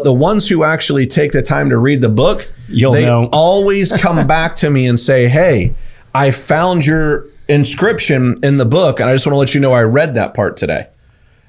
[0.00, 3.28] The ones who actually take the time to read the book, You'll they know.
[3.32, 5.74] always come back to me and say, "Hey,
[6.14, 9.72] I found your inscription in the book, and I just want to let you know
[9.72, 10.86] I read that part today."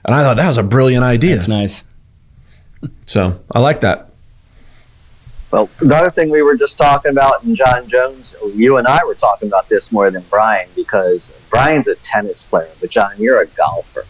[0.04, 1.35] And I thought that was a brilliant idea.
[1.35, 1.83] It's nice.
[3.05, 4.09] So I like that.
[5.52, 9.05] Well, the other thing we were just talking about, and John Jones, you and I
[9.05, 13.41] were talking about this more than Bryan because Bryan's a tennis player, but John, you're
[13.41, 14.07] a golfer.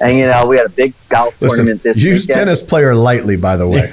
[0.00, 2.12] And you know, we had a big golf Listen, tournament this year.
[2.12, 2.38] use weekend.
[2.46, 3.90] tennis player lightly, by the way.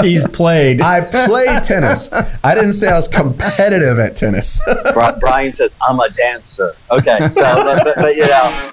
[0.08, 0.80] He's played.
[0.80, 2.10] I play tennis.
[2.10, 4.62] I didn't say I was competitive at tennis.
[5.20, 8.72] Bryan says, "I'm a dancer." Okay, so but, but, but you know,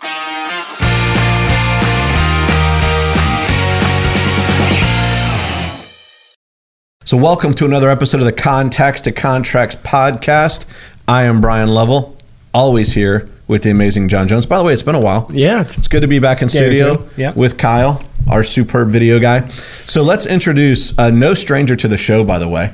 [7.04, 10.66] So, welcome to another episode of the Contacts to Contracts podcast.
[11.08, 12.18] I am Bryan Lovell,
[12.54, 14.46] always here with the amazing John Jones.
[14.46, 15.30] By the way, it's been a while.
[15.32, 17.10] yeah, it's It's good to be back in studio too.
[17.16, 17.34] Yeah.
[17.34, 19.48] with Kyle, our superb video guy.
[19.86, 22.74] So, let's introduce uh, no stranger to the show, by the way,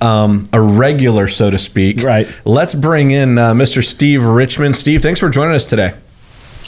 [0.00, 2.02] um, a regular, so to speak.
[2.02, 2.28] Right.
[2.44, 3.84] Let's bring in uh, Mr.
[3.84, 4.76] Steve Richmond.
[4.76, 5.94] Steve, thanks for joining us today.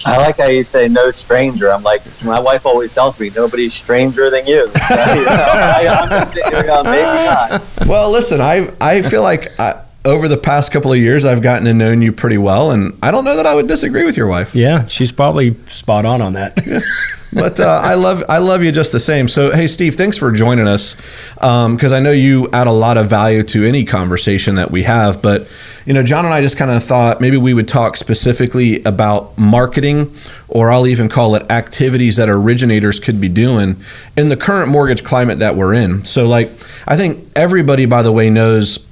[0.07, 3.73] I like how you say "no stranger." I'm like, my wife always tells me, "Nobody's
[3.73, 8.11] stranger than you." So, you know, I, I'm just sitting here going, "Maybe not." Well,
[8.11, 11.75] listen, I I feel like I, over the past couple of years, I've gotten to
[11.75, 14.55] know you pretty well, and I don't know that I would disagree with your wife.
[14.55, 14.87] yeah.
[14.87, 16.55] She's probably spot on on that.
[17.33, 19.29] but uh, I love I love you just the same.
[19.29, 20.95] So hey, Steve, thanks for joining us
[21.35, 25.23] because I know you add a lot of value to any conversation that we have.
[25.23, 25.49] But
[25.87, 29.37] you know, John and I just kind of thought maybe we would talk specifically about
[29.39, 30.15] marketing,
[30.49, 33.77] or I'll even call it activities that originators could be doing
[34.17, 36.05] in the current mortgage climate that we're in.
[36.05, 36.51] So like,
[36.87, 38.85] I think everybody, by the way, knows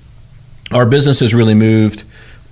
[0.75, 2.05] our business has really moved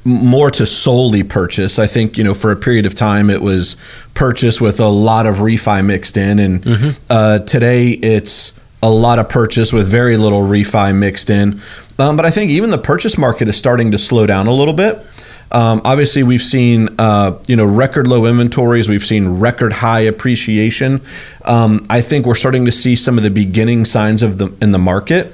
[0.05, 1.79] more to solely purchase.
[1.79, 3.77] I think you know for a period of time it was
[4.15, 9.29] purchase with a lot of refi mixed in, and uh, today it's a lot of
[9.29, 11.61] purchase with very little refi mixed in.
[11.99, 14.73] Um, but I think even the purchase market is starting to slow down a little
[14.73, 15.05] bit.
[15.53, 18.89] Um, obviously, we've seen uh, you know record low inventories.
[18.89, 21.03] We've seen record high appreciation.
[21.45, 24.71] Um, I think we're starting to see some of the beginning signs of the in
[24.71, 25.33] the market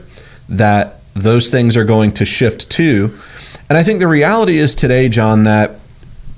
[0.48, 3.16] that those things are going to shift too.
[3.68, 5.80] And I think the reality is today, John, that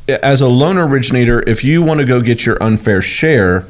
[0.09, 3.67] as a loan originator, if you want to go get your unfair share,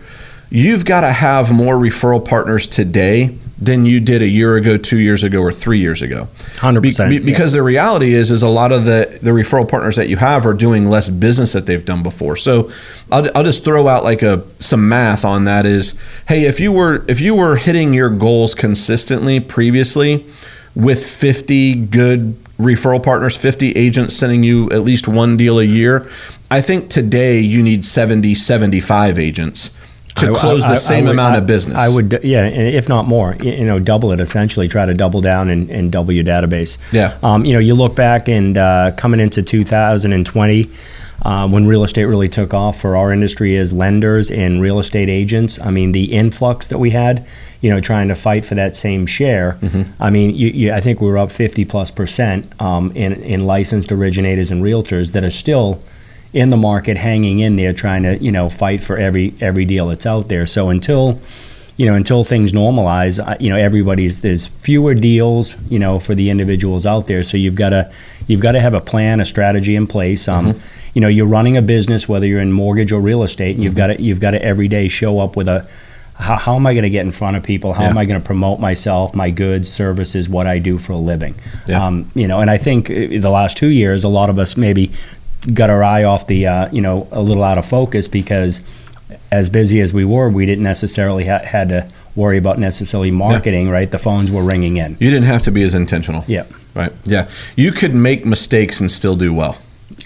[0.51, 4.99] you've got to have more referral partners today than you did a year ago, two
[4.99, 6.29] years ago, or three years ago.
[6.59, 10.09] 100%, Be- because the reality is, is a lot of the, the referral partners that
[10.09, 12.37] you have are doing less business that they've done before.
[12.37, 12.71] So
[13.11, 15.99] I'll, I'll just throw out like a some math on that is,
[16.29, 20.25] hey, if you were if you were hitting your goals consistently previously
[20.79, 26.09] with 50 good referral partners, 50 agents sending you at least one deal a year,
[26.51, 29.71] I think today you need 70, 75 agents
[30.15, 31.77] to close I- the I- same I would- amount of business.
[31.77, 34.69] I would, yeah, and if not more, you know, double it essentially.
[34.69, 36.79] Try to double down and, and double your database.
[36.93, 37.15] Yeah.
[37.25, 40.71] Um, you know, you look back and uh, coming into 2020,
[41.23, 45.09] uh, when real estate really took off for our industry as lenders and real estate
[45.09, 45.59] agents.
[45.61, 47.27] I mean, the influx that we had,
[47.61, 49.59] you know, trying to fight for that same share.
[49.61, 50.03] Mm-hmm.
[50.03, 53.47] I mean, you, you, I think we are up 50 plus percent um, in, in
[53.47, 55.83] licensed originators and realtors that are still
[56.33, 59.89] in the market hanging in there trying to you know fight for every every deal
[59.89, 60.47] that's out there.
[60.47, 61.21] So until
[61.77, 66.31] you know until things normalize you know everybody's there's fewer deals you know for the
[66.31, 67.25] individuals out there.
[67.25, 67.93] So you've got to
[68.27, 70.29] you've got to have a plan a strategy in place.
[70.29, 70.61] Um,
[70.95, 73.75] you know you're running a business whether you're in mortgage or real estate and you've
[73.75, 75.69] got to you've got to every day show up with a
[76.19, 77.73] how, how am I going to get in front of people?
[77.75, 80.97] How am I going to promote myself, my goods, services, what I do for a
[80.97, 81.37] living?
[81.67, 81.87] Yeah.
[81.87, 84.57] Um, you know, and I think uh, the last two years, a lot of us
[84.57, 84.91] maybe
[85.55, 88.61] got our eye off the, uh, you know, a little out of focus because
[89.31, 93.71] as busy as we were, we didn't necessarily ha- had to worry about necessarily marketing.
[93.71, 94.97] Right, the phones were ringing in.
[94.99, 96.25] you didn't have to be as intentional.
[96.27, 96.93] Yeah, Right.
[97.05, 97.29] Yeah.
[97.57, 99.57] You could make mistakes and still do well.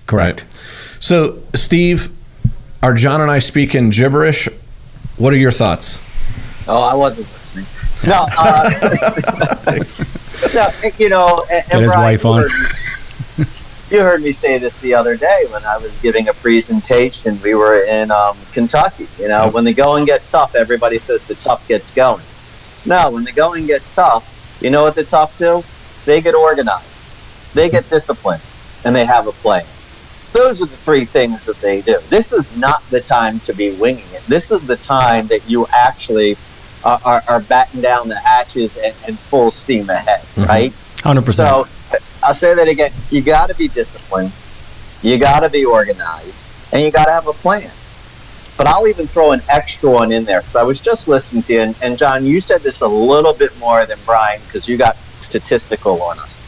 [0.06, 0.42] correct.
[0.42, 0.56] Right.
[1.00, 2.10] So, Steve,
[2.82, 4.48] are John and I speaking gibberish?
[5.22, 6.00] What are your thoughts?
[6.66, 7.64] Oh, I wasn't listening.
[8.04, 8.70] No, uh,
[10.52, 10.68] no,
[10.98, 12.42] you know, and, Get and his Bryan, wife you on.
[12.42, 12.50] heard
[13.38, 13.44] me-
[13.92, 17.40] You heard me say this the other day when I was giving a presentation.
[17.40, 19.06] We were in um, Kentucky.
[19.20, 22.24] You know, when the going gets tough, everybody says the tough gets going.
[22.84, 25.62] No, when the going gets tough, you know what the tough do?
[26.04, 27.04] They get organized,
[27.54, 28.42] they get disciplined,
[28.84, 29.66] and they have a plan.
[30.32, 31.98] Those are the three things that they do.
[32.08, 34.24] This is not the time to be winging it.
[34.26, 36.36] This is the time that you actually
[36.84, 40.48] are, are, are batten down the hatches and, and full steam ahead, Mhm.
[40.48, 40.72] right?
[41.02, 41.48] Hundred percent.
[41.48, 41.68] So
[42.22, 42.92] I'll say that again.
[43.10, 44.32] You got to be disciplined.
[45.02, 47.70] You got to be organized, and you got to have a plan.
[48.56, 51.52] but I'll even throw an extra one in there because I was just listening to
[51.52, 54.76] you, and, and John, you said this a little bit more than Bryan because you
[54.76, 56.44] got statistical on us.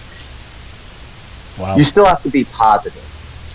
[1.58, 1.76] Wow.
[1.76, 3.02] You still have to be positive.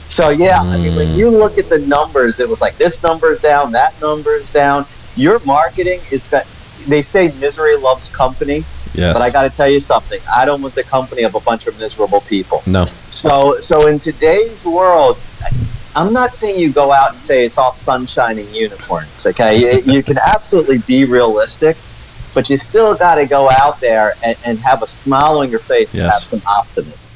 [0.09, 1.39] So yeah, I mean, when you mm.
[1.39, 4.85] look at the numbers, it was like this number's down, that number's down.
[5.15, 6.45] Your marketing is got.
[6.87, 8.63] They say misery loves company,
[8.93, 9.13] Yes.
[9.13, 10.19] but I got to tell you something.
[10.33, 12.63] I don't want the company of a bunch of miserable people.
[12.65, 12.85] no.
[13.11, 15.17] So, so in today's world,
[15.95, 19.27] I'm not saying you go out and say it's all sunshine and unicorns.
[19.27, 21.75] Okay, you, you can absolutely be realistic,
[22.33, 25.59] but you still got to go out there and, and have a smile on your
[25.59, 27.08] face and have some optimism.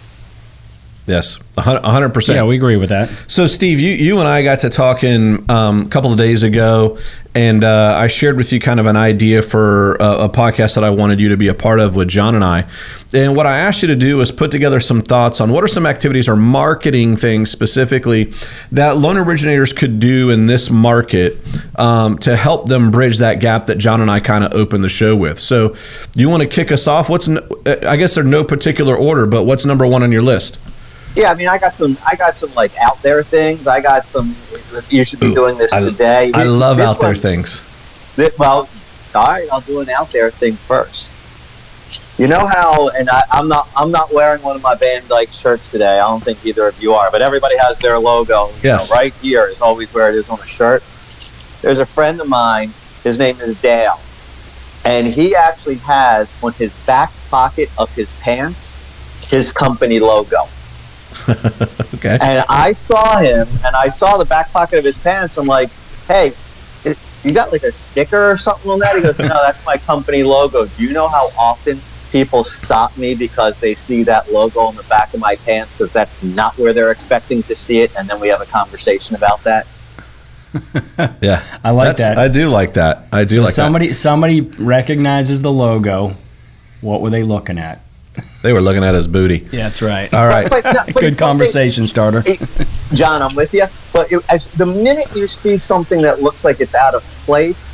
[1.05, 1.39] Yes.
[1.57, 2.37] A hundred percent.
[2.37, 3.09] yeah, we agree with that.
[3.27, 6.97] So, Steve, you, you and I got to talking um, a couple of days ago,
[7.35, 10.83] and uh, I shared with you kind of an idea for a, a podcast that
[10.83, 12.65] I wanted you to be a part of with John and I.
[13.13, 15.67] And what I asked you to do was put together some thoughts on what are
[15.67, 18.33] some activities or marketing things specifically
[18.71, 21.37] that loan originators could do in this market
[21.75, 24.89] um, to help them bridge that gap that John and I kind of opened the
[24.89, 25.37] show with.
[25.37, 25.75] So,
[26.15, 27.09] you want to kick us off?
[27.09, 30.59] What's I guess there's no particular order, but what's number one on your list?
[31.15, 33.67] Yeah, I mean, I got some, I got some like out there things.
[33.67, 34.35] I got some.
[34.89, 36.31] You should be Ooh, doing this I- today.
[36.33, 37.59] I love This out there things.
[38.15, 38.67] Thi- well,
[39.13, 41.11] all right, I'll do an out there thing first.
[42.17, 45.31] You know how, and I, I'm not, I'm not wearing one of my Van Dyke
[45.31, 45.93] shirts today.
[45.99, 48.49] I don't think either of you are, but everybody has their logo.
[48.49, 48.89] you Yes.
[48.91, 50.83] know, right here is always where it is on a shirt.
[51.61, 52.71] There's a friend of mine.
[53.03, 53.99] His name is Dale,
[54.85, 58.73] and he actually has on his back pocket of his pants
[59.27, 60.47] his company logo.
[61.95, 62.17] Okay.
[62.19, 65.37] And I saw him, and I saw the back pocket of his pants.
[65.37, 65.69] I'm like,
[66.05, 66.33] hey,
[67.23, 68.95] you got like a sticker or something on that?
[68.95, 70.65] He goes, no, that's my company logo.
[70.65, 71.79] Do you know how often
[72.11, 75.91] people stop me because they see that logo on the back of my pants because
[75.91, 77.95] that's not where they're expecting to see it?
[77.95, 79.65] And then we have a conversation about that.
[81.21, 82.19] Yeah, I like that.
[82.19, 83.07] I do like that.
[83.11, 86.15] I do So like somebody somebody recognizes the logo.
[86.81, 87.82] What were they looking at?
[88.43, 88.47] That.
[88.47, 89.47] They were looking at his booty.
[89.51, 90.13] Yeah, that's right.
[90.13, 90.49] All right.
[90.49, 92.23] But, no, but Good conversation starter.
[92.93, 93.65] John, I'm with you.
[93.93, 97.69] But it, as the minute you see something that looks like it's out of place,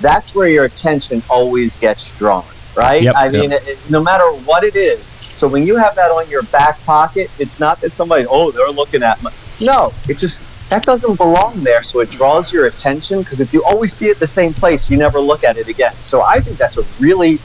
[0.00, 2.44] that's where your attention always gets drawn,
[2.76, 3.02] right?
[3.02, 3.14] Yep.
[3.16, 5.04] I mean, it, it- no matter what it is.
[5.34, 8.70] So when you have that on your back pocket, it's not that somebody, oh, they're
[8.70, 9.32] looking at my.
[9.60, 10.40] No, it just
[10.70, 11.82] that doesn't belong there.
[11.82, 14.96] So it draws your attention because if you always see it the same place, you
[14.96, 15.92] never look at it again.
[15.94, 17.40] So I think that's a really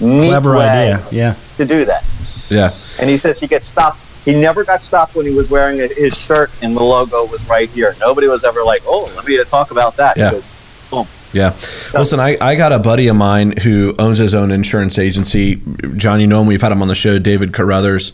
[0.00, 1.06] neat Clever way idea.
[1.10, 1.34] Yeah.
[1.56, 2.04] To do that.
[2.50, 2.74] Yeah.
[2.98, 4.00] And he says he gets stopped.
[4.24, 7.46] He never got stopped when he was wearing a, his shirt and the logo was
[7.48, 7.94] right here.
[8.00, 10.30] Nobody was ever like, "Oh, let me talk about that." Yeah.
[10.30, 10.48] Goes,
[10.90, 11.06] boom.
[11.32, 11.54] Yeah.
[11.92, 15.60] Listen, I, I got a buddy of mine who owns his own insurance agency.
[15.96, 16.46] John, you know him.
[16.46, 18.12] We've had him on the show, David Carruthers.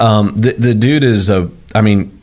[0.00, 2.18] Um, the, the dude is a, I mean,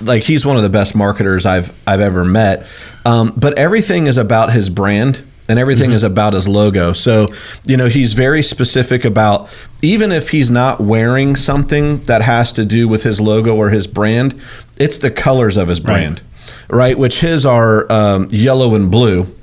[0.00, 2.66] like he's one of the best marketers I've I've ever met.
[3.06, 6.92] Um, but everything is about his brand and everything is about his logo.
[6.92, 7.28] So,
[7.64, 9.48] you know, he's very specific about
[9.82, 13.86] even if he's not wearing something that has to do with his logo or his
[13.86, 14.38] brand,
[14.76, 16.20] it's the colors of his brand,
[16.68, 16.98] right?
[16.98, 19.34] Which his are um, yellow and blue.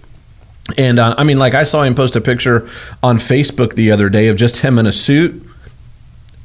[0.78, 2.70] And uh, I mean, like I saw him post a picture
[3.02, 5.44] on Facebook the other day of just him in a suit,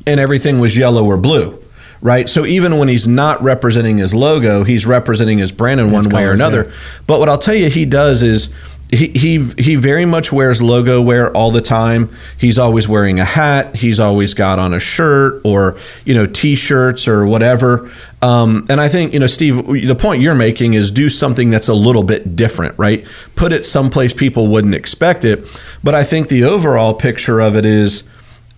[0.07, 1.63] and everything was yellow or blue,
[2.01, 2.29] right?
[2.29, 6.15] So even when he's not representing his logo, he's representing his brand in His one
[6.15, 6.65] way or another.
[6.65, 6.73] yeah.
[7.07, 8.49] But what I'll tell you, he does is.
[8.93, 12.09] He, he he very much wears logo wear all the time.
[12.37, 13.77] He's always wearing a hat.
[13.77, 17.89] He's always got on a shirt or you know t-shirts or whatever.
[18.21, 21.69] Um, and I think you know Steve, the point you're making is do something that's
[21.69, 23.07] a little bit different, right?
[23.37, 25.47] Put it someplace people wouldn't expect it.
[25.85, 28.03] But I think the overall picture of it is,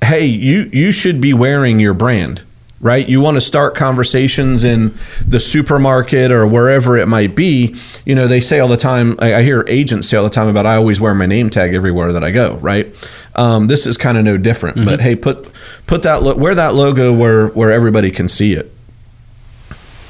[0.02, 2.42] hey, you you should be wearing your brand,
[2.82, 3.08] right?
[3.08, 4.94] You want to start conversations in
[5.26, 7.74] the supermarket or wherever it might be.
[8.04, 9.16] You know, they say all the time.
[9.20, 11.74] I, I hear agents say all the time about I always wear my name tag
[11.74, 12.92] everywhere that I go, right?
[13.36, 14.84] Um, this is kind of no different.
[14.84, 15.48] But hey, put
[15.86, 18.70] put that lo- wear that logo where where everybody can see it.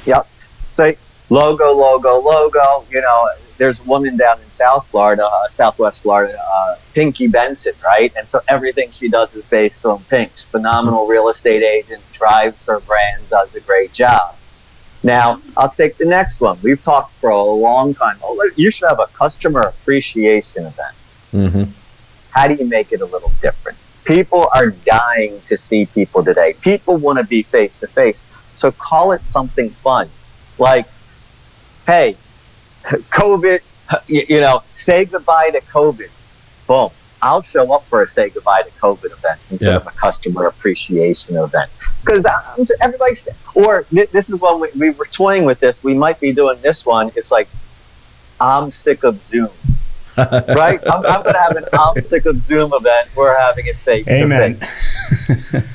[0.05, 0.27] Yep.
[0.71, 0.97] Say
[1.29, 2.85] logo, logo, logo.
[2.89, 3.29] You know,
[3.63, 8.11] there's a woman down in South Florida, uh, Southwest Florida, uh, Pinky Benson, right?
[8.17, 12.81] And so everything she does is based on Pink's phenomenal real estate agent, drives her
[12.81, 14.35] brand, does a great job.
[15.01, 16.59] Now, I'll take the next one.
[16.61, 18.17] We've talked for a long time.
[18.21, 20.95] Oh, you should have a customer appreciation event.
[21.31, 21.63] Mm-hmm.
[22.31, 23.77] How do you make it a little different?
[24.03, 26.51] People are dying to see people today.
[26.59, 28.25] People want to be face to face.
[28.55, 30.09] So call it something fun.
[30.57, 30.85] Like,
[31.87, 32.17] hey,
[33.11, 33.61] COVID,
[34.07, 36.09] you, know, say goodbye to COVID.
[36.67, 36.89] Boom.
[37.21, 39.75] I'll show up for a say goodbye to COVID event instead Yeah.
[39.77, 41.71] of a customer appreciation event.
[42.01, 45.81] Because uh, everybody's, or th- this is when we, we were toying with this.
[45.83, 47.11] We might be doing this one.
[47.15, 47.47] It's like,
[48.41, 49.49] I'm sick of Zoom.
[50.17, 50.79] right?
[50.85, 53.09] I'm, I'm going to have an I'm sick of Zoom event.
[53.15, 54.59] We're having it face Amen.
[54.59, 55.73] to face.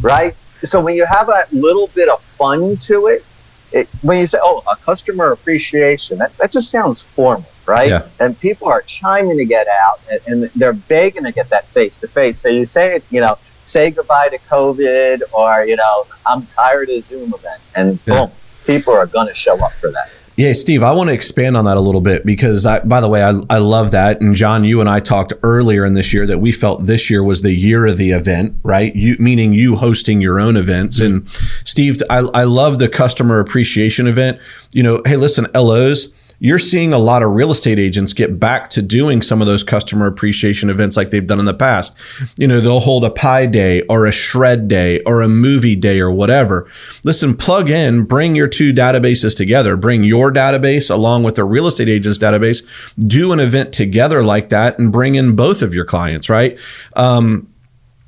[0.00, 0.34] right?
[0.64, 3.24] So when you have a little bit of fun to it,
[3.72, 7.90] it, when you say, oh, a customer appreciation, that, that just sounds formal, right?
[7.90, 8.08] Yeah.
[8.20, 11.98] And people are chiming to get out and, and they're begging to get that face
[11.98, 12.40] to face.
[12.40, 17.04] So you say, you know, say goodbye to COVID or, you know, I'm tired of
[17.04, 17.62] Zoom event.
[17.74, 18.26] And Yeah.
[18.26, 18.32] boom,
[18.64, 20.15] people are going to show up for that.
[20.36, 23.08] Yeah, Steve, I want to expand on that a little bit because, I, by the
[23.08, 24.20] way, I, I love that.
[24.20, 27.24] And John, you and I talked earlier in this year that we felt this year
[27.24, 28.94] was the year of the event, right?
[28.94, 31.00] You meaning you hosting your own events.
[31.00, 31.64] And mm-hmm.
[31.64, 34.38] Steve, I, I love the customer appreciation event.
[34.72, 38.68] You know, hey, listen, LOs, you're seeing a lot of real estate agents get back
[38.70, 41.96] to doing some of those customer appreciation events like they've done in the past.
[42.36, 46.00] You know, they'll hold a pie day or a shred day or a movie day
[46.00, 46.68] or whatever.
[47.04, 51.66] Listen, plug in, bring your two databases together, bring your database along with the real
[51.66, 52.64] estate agent's database,
[52.98, 56.58] do an event together like that and bring in both of your clients, right?
[56.94, 57.48] Um,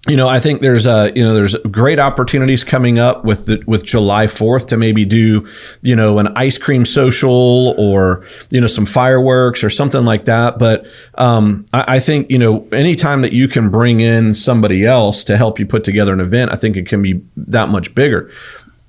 [0.08, 3.62] you know, I think there's a you know, there's great opportunities coming up with the,
[3.66, 5.46] with July 4th to maybe do,
[5.82, 10.58] you know, an ice cream social or you know some fireworks or something like that.
[10.58, 10.86] But
[11.16, 15.36] um, I, I think you know, anytime that you can bring in somebody else to
[15.36, 18.30] help you put together an event, I think it can be that much bigger.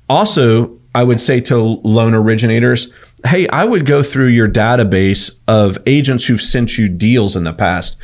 [0.08, 2.92] Also, I would say to loan originators,
[3.26, 7.54] hey, I would go through your database of agents who've sent you deals in the
[7.54, 7.98] past.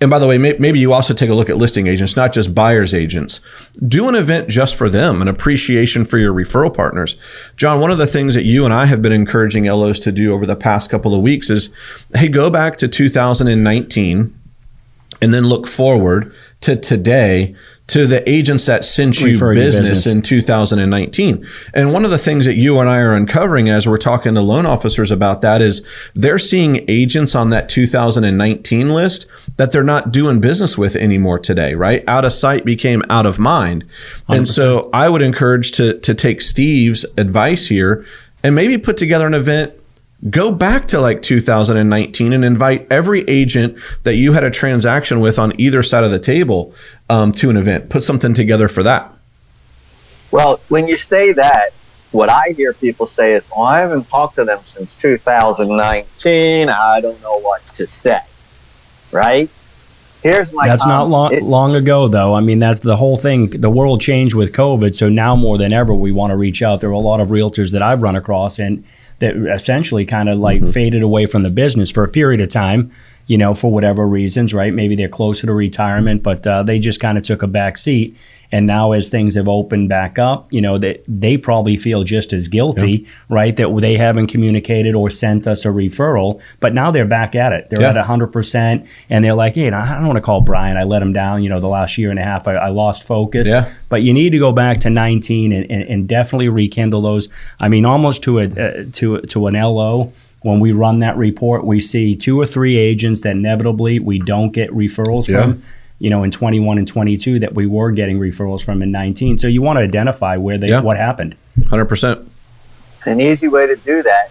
[0.00, 2.32] And by the way, may, maybe you also take a look at listing agents, not
[2.32, 3.40] just buyers agents.
[3.86, 7.16] Do an event just for them, an appreciation for your referral partners.
[7.56, 10.32] John, one of the things that you and I have been encouraging LOs to do
[10.32, 11.70] over the past couple of weeks is,
[12.14, 14.34] hey, go back to 2019
[15.20, 17.56] and then look forward to today
[17.88, 20.06] to the agents that sent you business, business.
[20.06, 21.46] in 2019.
[21.72, 24.42] And one of the things that you and I are uncovering as we're talking to
[24.42, 29.26] loan officers about that is they're seeing agents on that 2019 list
[29.56, 32.04] that they're not doing business with anymore today, right?
[32.06, 33.84] Out of sight became out of mind.
[34.28, 38.04] And so I would encourage to to take Steve's advice here
[38.42, 39.72] and maybe put together an event
[40.30, 45.38] go back to like 2019 and invite every agent that you had a transaction with
[45.38, 46.74] on either side of the table
[47.08, 47.88] um, to an event.
[47.88, 49.12] Put something together for that.
[50.30, 51.70] Well, when you say that,
[52.10, 56.68] what I hear people say is, well, I haven't talked to them since 2019.
[56.68, 58.20] I don't know what to say.
[59.12, 59.48] Right?
[60.22, 62.34] Here's my That's not long, It- long ago, though.
[62.34, 63.50] I mean, that's the whole thing.
[63.50, 66.80] The world changed with COVID, so now more than ever, we want to reach out.
[66.80, 68.82] There are a lot of realtors that I've run across and
[69.18, 72.90] that essentially kind of like faded away from the business for a period of time.
[73.26, 74.72] You know, for whatever reasons, right?
[74.72, 78.16] Maybe they're closer to retirement, but uh, they just kind of took a back seat.
[78.50, 82.32] And now, as things have opened back up, you know that they probably feel just
[82.32, 83.54] as guilty, right?
[83.56, 87.68] That they haven't communicated or sent us a referral, but now they're back at it.
[87.68, 87.90] They're Yeah.
[87.90, 90.76] at hundred percent, and they're like, "Hey, I don't want to call Bryan.
[90.78, 91.42] I let him down.
[91.42, 93.48] You know, the last year and a half, I, I lost focus.
[93.48, 93.68] Yeah.
[93.90, 97.28] But you need to go back to 19 and, and, and definitely rekindle those.
[97.60, 100.12] I mean, almost to a uh, to to an LO.
[100.42, 104.52] When we run that report, we see two or three agents that inevitably we don't
[104.52, 105.42] get referrals Yeah.
[105.42, 105.62] from.
[105.98, 109.38] You know, in 21 and 22, that we were getting referrals from in 19.
[109.38, 110.80] So you want to identify where they Yeah.
[110.80, 111.34] what happened.
[111.60, 112.30] 100%.
[113.04, 114.30] An easy way to do that.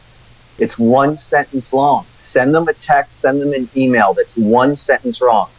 [0.57, 2.05] It's one sentence long.
[2.17, 5.49] Send them a text, send them an email that's one sentence long.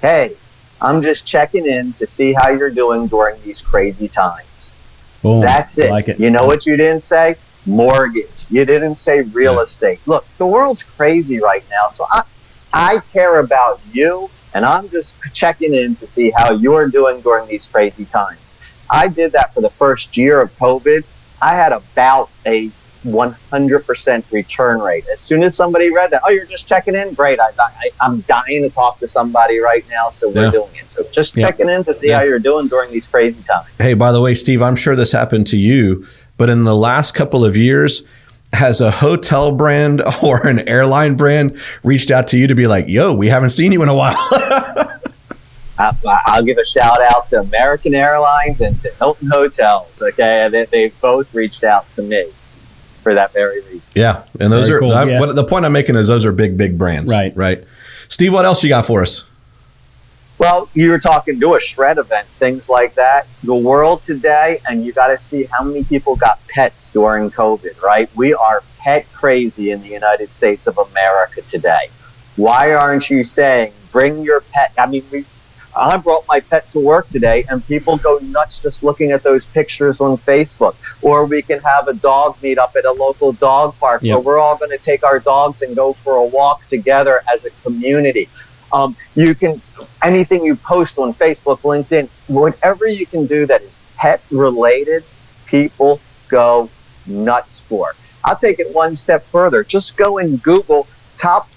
[0.00, 0.32] Hey,
[0.80, 4.72] I'm just checking in to see how you're doing during these crazy times.
[5.22, 5.40] Boom.
[5.40, 5.90] That's I it.
[5.90, 6.20] like it.
[6.20, 7.36] You know what you didn't say?
[7.66, 8.46] Mortgage.
[8.50, 9.62] You didn't say real Yeah.
[9.62, 10.00] estate.
[10.06, 11.88] Look, the world's crazy right now.
[11.88, 12.22] So I,
[12.72, 17.46] I care about you, and I'm just checking in to see how you're doing during
[17.48, 18.56] these crazy times.
[18.90, 21.02] I did that for the first year of COVID.
[21.40, 22.72] I had about a
[23.04, 25.04] 100% return rate.
[25.12, 27.14] As soon as somebody read that, oh, you're just checking in?
[27.14, 27.40] Great.
[27.40, 30.50] I, I, I'm dying to talk to somebody right now, so we're Yeah.
[30.50, 30.88] doing it.
[30.90, 31.46] So just Yeah.
[31.46, 32.18] checking in to see Yeah.
[32.18, 33.66] how you're doing during these crazy times.
[33.78, 36.04] Hey, by the way, Steve, I'm sure this happened to you,
[36.36, 38.02] but in the last couple of years,
[38.52, 42.86] has a hotel brand or an airline brand reached out to you to be like,
[42.88, 44.16] yo, we haven't seen you in a while?
[45.78, 45.92] I,
[46.26, 50.00] I'll give a shout out to American Airlines and to Hilton Hotels.
[50.00, 52.30] Okay, they, they've both reached out to me
[53.02, 53.90] for that very reason.
[53.96, 54.22] yeah.
[54.38, 55.18] And those Very are, cool, that- yeah.
[55.18, 57.10] what, the point I'm making is those are big, big brands.
[57.10, 57.36] Right.
[57.36, 57.64] Right.
[58.08, 59.24] Steve, what else you got for us?
[60.38, 63.26] Well, you were talking do a shred event, things like that.
[63.44, 67.80] The world today, and you got to see how many people got pets during COVID,
[67.80, 68.10] right?
[68.16, 71.90] We are pet crazy in the United States of America today.
[72.36, 74.72] Why aren't you saying bring your pet?
[74.76, 75.26] I mean, we
[75.74, 79.46] I brought my pet to work today, and people go nuts just looking at those
[79.46, 80.74] pictures on Facebook.
[81.00, 84.16] Or we can have a dog meet up at a local dog park Yep.
[84.16, 87.44] where we're all going to take our dogs and go for a walk together as
[87.44, 88.28] a community.
[88.72, 89.60] Um, you can
[90.02, 95.04] anything you post on Facebook, LinkedIn, whatever you can do that is pet related,
[95.46, 96.70] people go
[97.06, 97.94] nuts for.
[98.24, 99.64] I'll take it one step further.
[99.64, 100.86] Just go and Google
[101.16, 101.48] top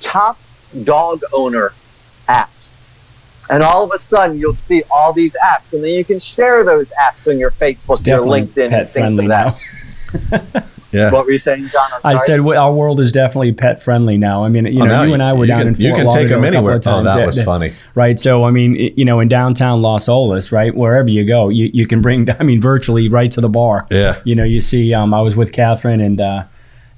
[0.00, 0.38] top
[0.84, 1.72] dog owner
[2.28, 2.76] apps.
[3.50, 6.64] And all of a sudden, you'll see all these apps, and then you can share
[6.64, 10.66] those apps on your Facebook, your LinkedIn, and things like that.
[10.92, 10.98] now.
[11.00, 11.10] Yeah.
[11.10, 11.88] What were you saying, John?
[11.92, 12.26] I'm I sorry.
[12.26, 14.44] said well, our world is definitely pet friendly now.
[14.44, 15.94] I mean, you Oh, know, now you and I were down can, in Fort You
[15.94, 16.78] can take them anywhere.
[16.78, 17.06] times.
[17.06, 17.44] Oh, that Yeah, was yeah.
[17.44, 17.72] funny.
[17.94, 18.18] right?
[18.18, 21.86] So, I mean, you know, in downtown Las Olas, right, wherever you go, you, you
[21.86, 23.86] can bring, I mean, virtually right to the bar.
[23.90, 24.20] Yeah.
[24.24, 26.44] You know, you see, um, I was with Catherine and, uh,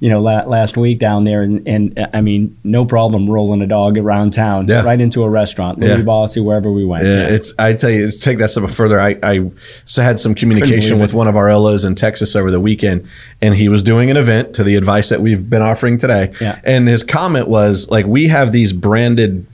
[0.00, 3.66] you know, la- last week down there, and, and I mean, no problem rolling a
[3.66, 4.82] dog around town, Yeah.
[4.82, 6.02] right into a restaurant, Louie Yeah.
[6.02, 7.04] Bossi, wherever we went.
[7.04, 7.54] Yeah, it's.
[7.58, 9.00] I tell you, it's take that step further.
[9.00, 9.50] I
[9.96, 11.16] had some communication with it.
[11.16, 13.06] one of our LOs in Texas over the weekend,
[13.40, 16.32] and he was doing an event to the advice that we've been offering today.
[16.40, 16.58] Yeah.
[16.64, 19.46] And his comment was like, "We have these branded,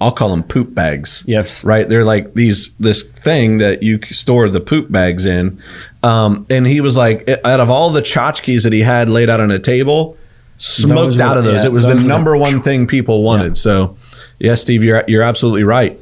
[0.00, 1.22] I'll call them poop bags.
[1.26, 1.64] Yes.
[1.64, 1.88] right.
[1.88, 5.60] They're like these this thing that you store the poop bags in."
[6.02, 9.40] Um, and he was like, out of all the tchotchkes that he had laid out
[9.40, 10.16] on a table,
[10.58, 13.22] smoked Those out were- of those, yeah, it was those the number one thing people
[13.22, 13.56] wanted.
[13.56, 13.96] So,
[14.38, 15.98] yeah, Steve, you're you're absolutely right.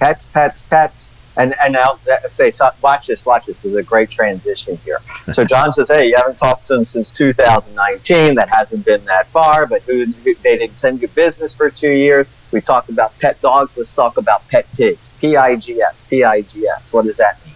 [0.00, 1.10] pets, pets, pets.
[1.36, 3.62] And and now that- say, so, watch this, watch this.
[3.62, 5.00] There's a great transition here.
[5.32, 8.34] So John says, "Hey, you haven't talked to him since 2019.
[8.34, 11.90] That hasn't been that far, but who, who- they didn't send you business for two
[11.90, 12.26] years.
[12.50, 13.76] We talked about pet dogs.
[13.78, 15.12] Let's talk about pet pigs.
[15.14, 16.02] P I G S.
[16.02, 16.92] P I G S.
[16.92, 17.54] What does that mean?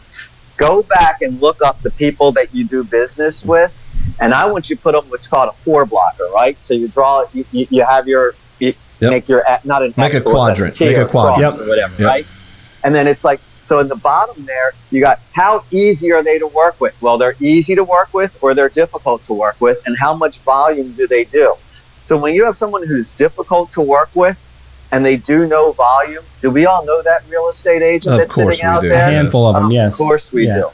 [0.56, 3.72] Go back and look up the people that you do business with,
[4.18, 6.60] and I want you to put them what's called a four blocker, right?
[6.62, 9.10] So you draw, you, you, you have your, you Yep.
[9.10, 10.80] make your not an Make a quadrant.
[10.80, 11.60] Make a quadrant.
[11.60, 12.08] or whatever, Yep.
[12.08, 12.26] right?
[12.82, 16.38] And then it's like, so in the bottom there, you got how easy are they
[16.38, 16.94] to work with?
[17.00, 20.40] Well, they're easy to work with or they're difficult to work with, and how much
[20.42, 21.54] volume do they do?
[22.00, 24.38] So when you have someone who's difficult to work with
[24.92, 28.34] and they do no volume, do we all know that real estate agent Of that's
[28.36, 28.92] course sitting we out do.
[28.92, 29.94] A handful of them, Of yes.
[29.94, 30.54] Of course we Yeah.
[30.54, 30.70] do.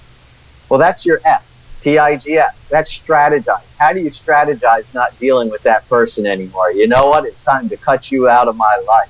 [0.69, 2.67] Well, that's your S, P I G S.
[2.71, 3.75] That's strategize.
[3.79, 6.73] How do you strategize not dealing with that person anymore?
[6.73, 7.25] You know what?
[7.25, 9.09] It's time to cut you out of my life.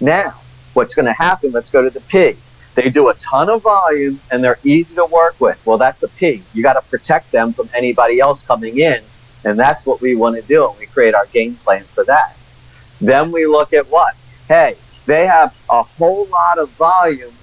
[0.00, 0.34] Now,
[0.74, 1.52] what's going to happen?
[1.52, 2.36] Let's go to the P.
[2.76, 5.58] They do a ton of volume and they're easy to work with.
[5.64, 6.44] Well, that's a P.
[6.52, 9.02] You got to protect them from anybody else coming in,
[9.44, 10.68] and that's what we want to do.
[10.68, 12.36] And we create our game plan for that.
[13.00, 14.14] Then we look at what?
[14.46, 17.34] Hey, they have a whole lot of volume,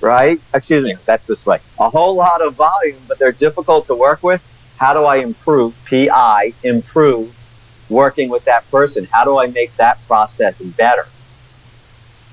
[0.00, 0.40] right?
[0.52, 1.60] Excuse me, that's this way.
[1.78, 4.42] A whole lot of volume, but they're difficult to work with.
[4.76, 5.76] How do I improve?
[5.88, 7.32] PI, improve
[7.88, 9.06] working with that person.
[9.12, 11.06] How do I make that process better?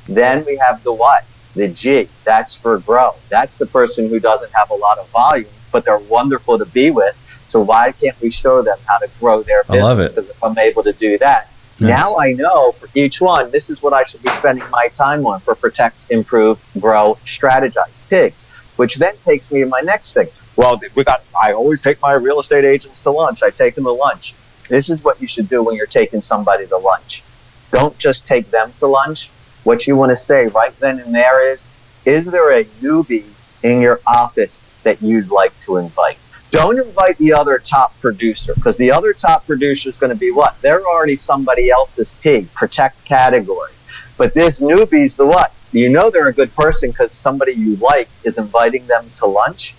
[0.08, 1.24] Then we have the what?
[1.56, 2.10] The G.
[2.24, 3.16] That's for grow.
[3.30, 6.92] That's the person who doesn't have a lot of volume, but they're wonderful to be
[6.92, 7.16] with.
[7.48, 9.82] So why can't we show them how to grow their I business?
[9.84, 10.16] love it.
[10.16, 11.90] Because if I'm able to do that, Nice.
[12.00, 15.26] now I know for each one, this is what I should be spending my time
[15.26, 18.46] on for protect, improve, grow, strategize pigs.
[18.78, 20.30] Which then takes me to my next thing.
[20.56, 21.24] Well, we got.
[21.40, 23.44] I always take my real estate agents to lunch.
[23.44, 24.34] I take them to lunch.
[24.70, 27.24] This is what you should do when you're taking somebody to lunch.
[27.72, 29.30] Don't just take them to lunch.
[29.64, 31.66] What you want to say right then and there is,
[32.06, 33.26] is there a newbie
[33.64, 36.18] in your office that you'd like to invite?
[36.50, 40.32] Don't invite the other top producer because the other top producer is going to be
[40.32, 40.60] what?
[40.62, 43.72] They're already somebody else's pig, protect category.
[44.18, 45.54] But this newbie's the what?
[45.72, 49.76] You know they're a good person because somebody you like is inviting them to lunch.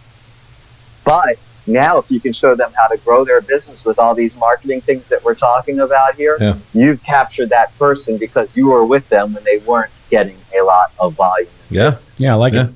[1.04, 4.36] But now, if you can show them how to grow their business with all these
[4.36, 6.54] marketing things that we're talking about here, Yeah.
[6.74, 10.90] you've captured that person because you were with them when they weren't getting a lot
[10.98, 11.48] of volume.
[11.70, 11.90] Yeah.
[11.90, 12.04] business.
[12.18, 12.64] Yeah, I like Yeah.
[12.64, 12.70] it.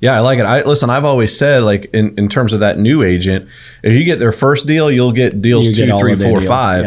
[0.00, 0.46] Yeah, I like it.
[0.46, 0.88] I listen.
[0.88, 3.46] I've always said, like in, in terms of that new agent,
[3.82, 6.46] if you get their first deal, you'll get deals You two, all three, four, deals,
[6.48, 6.84] five.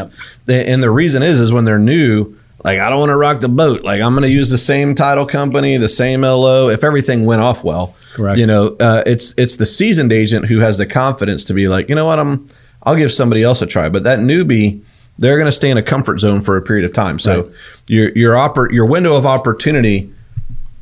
[0.47, 0.67] yep.
[0.67, 3.49] And the reason is, is when they're new, like I don't want to rock the
[3.49, 3.83] boat.
[3.83, 6.69] Like I'm going to use the same title company, the same LO.
[6.69, 8.37] If everything went off well, Correct.
[8.37, 11.89] You know, uh, it's it's the seasoned agent who has the confidence to be like,
[11.89, 12.45] you know what, I'm
[12.83, 13.89] I'll give somebody else a try.
[13.89, 14.83] But that newbie,
[15.17, 17.17] they're going to stay in a comfort zone for a period of time.
[17.17, 17.51] So Right.
[17.87, 20.11] your your oppor- your window of opportunity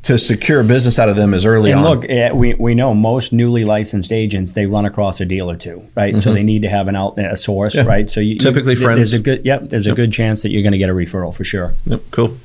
[0.02, 1.86] to secure business out of them as early And on.
[1.86, 5.56] look, eh, we, we know most newly licensed agents they run across a deal or
[5.56, 6.20] two, right?
[6.20, 7.86] So they need to have an out a source, Mm-hmm.
[7.88, 7.94] Yeah.
[7.94, 8.10] right?
[8.10, 9.12] So you, you- Typically There's friends.
[9.12, 9.68] a good yep.
[9.68, 11.74] There's a good chance that you're going to get a referral for sure.
[11.86, 12.36] Yep, cool.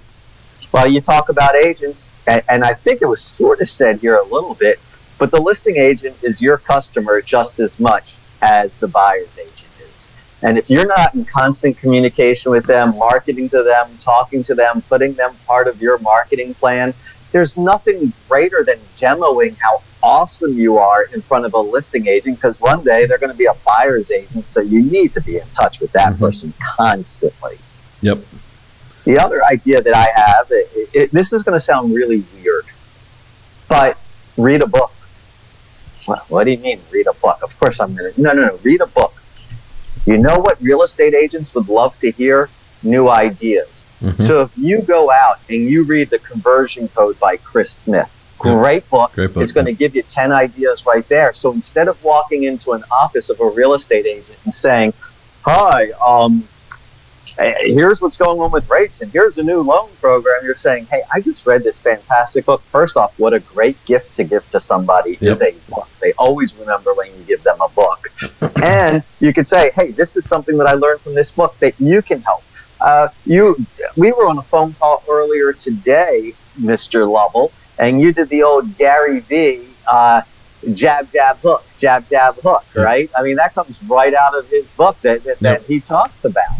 [0.71, 4.15] Well, you talk about agents, and, and I think it was sort of said here
[4.17, 4.79] a little bit,
[5.17, 10.07] but the listing agent is your customer just as much as the buyer's agent is.
[10.43, 14.83] And if you're not in constant communication with them, marketing to them, talking to them,
[14.83, 16.93] putting them part of your marketing plan,
[17.31, 22.37] there's nothing greater than demoing how awesome you are in front of a listing agent
[22.37, 24.47] because one day they're going to be a buyer's agent.
[24.47, 26.25] So you need to be in touch with that mm-hmm.
[26.25, 27.57] person constantly.
[28.01, 28.19] Yep.
[29.05, 32.65] The other idea that I have, it, it, this is going to sound really weird,
[33.67, 33.97] but
[34.35, 34.91] read a book.
[36.27, 37.41] what do you mean, read a book?
[37.41, 38.21] Of course I'm going to.
[38.21, 38.59] No, no, no.
[38.63, 39.13] Read a book.
[40.05, 42.49] You know what real estate agents would love to hear?
[42.83, 43.85] New ideas.
[44.01, 44.21] Mm-hmm.
[44.21, 48.87] So if you go out and you read The Conversion Code by Chris Smith, great
[48.89, 49.13] book.
[49.13, 49.43] Great book.
[49.43, 51.33] It's going to give you 10 ideas right there.
[51.33, 54.93] So instead of walking into an office of a real estate agent and saying,
[55.43, 56.47] Hi, um,
[57.37, 61.01] here's what's going on with rates and here's a new loan program you're saying hey
[61.13, 64.59] i just read this fantastic book first off what a great gift to give to
[64.59, 65.33] somebody yep.
[65.33, 68.11] is a book they always remember when you give them a book
[68.63, 71.79] and you could say hey this is something that i learned from this book that
[71.79, 72.43] you can help
[72.81, 73.55] uh, you
[73.95, 78.77] we were on a phone call earlier today mr lovell and you did the old
[78.77, 80.21] gary vee uh,
[80.73, 84.69] jab jab hook jab jab hook right i mean that comes right out of his
[84.71, 85.59] book that, that, yep.
[85.59, 86.57] that he talks about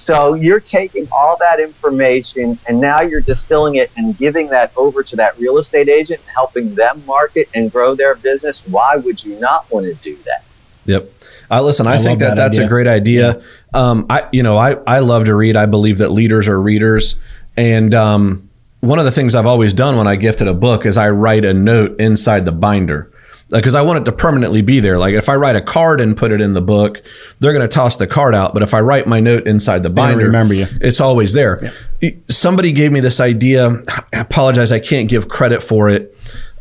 [0.00, 5.02] so you're taking all that information and now you're distilling it and giving that over
[5.02, 8.66] to that real estate agent and helping them market and grow their business.
[8.66, 10.42] Why would you not want to do that?
[10.86, 11.12] Yep.
[11.50, 12.66] Uh, listen, I, I think that, that that's idea.
[12.66, 13.42] a great idea.
[13.72, 15.56] Um, I, you know, I, I love to read.
[15.56, 17.16] I believe that leaders are readers.
[17.56, 20.96] And, um, one of the things I've always done when I gifted a book is
[20.96, 23.12] I write a note inside the binder
[23.50, 24.98] because I want it to permanently be there.
[24.98, 27.02] Like if I write a card and put it in the book,
[27.40, 28.54] they're going to toss the card out.
[28.54, 30.66] But if I write my note inside the binder, remember you.
[30.80, 31.72] it's always there.
[32.00, 32.10] Yeah.
[32.28, 33.82] Somebody gave me this idea.
[34.12, 36.16] I apologize, I can't give credit for it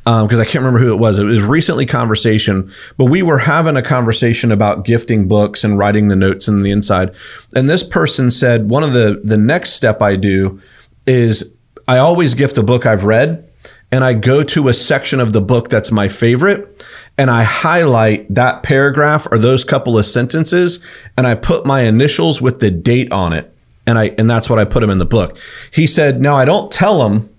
[0.10, 1.20] because um, I can't remember who it was.
[1.20, 6.08] It was recently conversation, but we were having a conversation about gifting books and writing
[6.08, 7.14] the notes in the inside.
[7.54, 10.62] And this person said one of the the next step I do
[11.06, 11.54] is
[11.88, 13.48] I always gift a book I've read
[13.92, 16.84] and I go to a section of the book that's my favorite
[17.16, 20.80] and I highlight that paragraph or those couple of sentences
[21.18, 23.54] and I put my initials with the date on it.
[23.86, 25.38] And I and that's what I put him in the book.
[25.72, 27.30] He said, "Now I don't tell him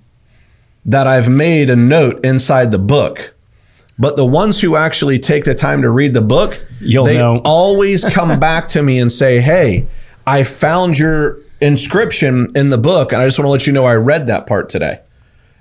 [0.85, 3.35] that I've made a note inside the book."
[3.99, 7.39] But the ones who actually take the time to read the book, You'll they know.
[7.45, 9.87] always come back to me and say, "Hey,
[10.27, 13.85] I found your inscription in the book and I just want to let you know
[13.85, 15.01] I read that part today."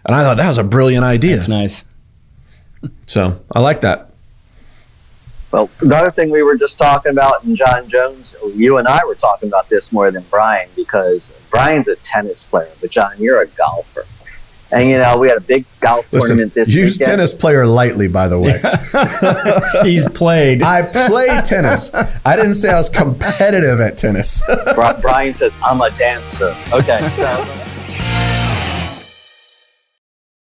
[0.05, 1.35] And I thought that was a brilliant idea.
[1.35, 1.85] That's nice.
[3.05, 4.09] So I like that.
[5.51, 9.03] Well, the other thing we were just talking about, and John Jones, you and I
[9.05, 13.41] were talking about this more than Bryan because Bryan's a tennis player, but John, you're
[13.41, 14.05] a golfer.
[14.71, 17.17] And you know, we had a big golf Listen, tournament this use weekend.
[17.17, 18.61] tennis player lightly, by the way.
[19.89, 20.61] He's played.
[20.61, 21.91] I play tennis.
[21.93, 24.43] I didn't say I was competitive at tennis.
[24.75, 26.55] Bryan says I'm a dancer.
[26.71, 27.65] Okay, so.